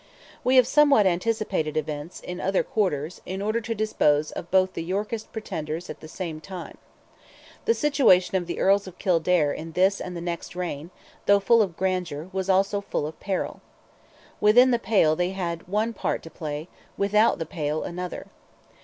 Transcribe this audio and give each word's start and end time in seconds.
We 0.43 0.55
have 0.55 0.65
somewhat 0.65 1.05
anticipated 1.05 1.77
events, 1.77 2.21
in 2.21 2.41
other 2.41 2.63
quarters, 2.63 3.21
in 3.23 3.39
order 3.39 3.61
to 3.61 3.75
dispose 3.75 4.31
of 4.31 4.49
both 4.49 4.73
the 4.73 4.81
Yorkist 4.81 5.31
pretenders 5.31 5.91
at 5.91 5.99
the 5.99 6.07
same 6.07 6.41
time. 6.41 6.79
The 7.65 7.75
situation 7.75 8.35
of 8.35 8.47
the 8.47 8.57
Earls 8.59 8.87
of 8.87 8.97
Kildare 8.97 9.53
in 9.53 9.73
this 9.73 10.01
and 10.01 10.17
the 10.17 10.19
next 10.19 10.55
reign, 10.55 10.89
though 11.27 11.39
full 11.39 11.61
of 11.61 11.77
grandeur, 11.77 12.29
was 12.33 12.49
also 12.49 12.81
full 12.81 13.05
of 13.05 13.19
peril. 13.19 13.61
Within 14.39 14.71
the 14.71 14.79
Pale 14.79 15.17
they 15.17 15.33
had 15.33 15.67
one 15.67 15.93
part 15.93 16.23
to 16.23 16.31
play, 16.31 16.67
without 16.97 17.37
the 17.37 17.45
Pale 17.45 17.83
another. 17.83 18.25